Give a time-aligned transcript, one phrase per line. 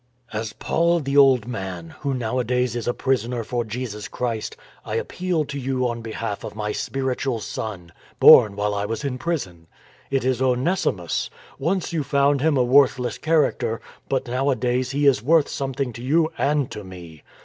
[0.33, 5.45] "As Paul, the old man, who nowadays is a prisoner for Jesus Christ, I appeal
[5.45, 9.67] to you on behalf of my spiritual son, born while I was in prison.
[10.09, 11.29] It is Onesi mus!^
[11.59, 13.79] Once you found him a worthless character,
[14.09, 17.21] but nowadays he is worth something to you and to me.